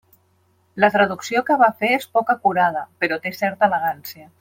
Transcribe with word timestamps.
La 0.83 0.89
traducció 0.95 1.43
que 1.51 1.59
va 1.63 1.69
fer 1.83 1.93
és 1.99 2.09
poc 2.19 2.35
acurada 2.39 2.85
però 3.05 3.23
té 3.27 3.39
certa 3.45 3.71
elegància. 3.75 4.29